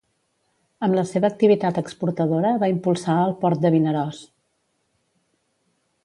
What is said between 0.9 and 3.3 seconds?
la seva activitat exportadora va impulsar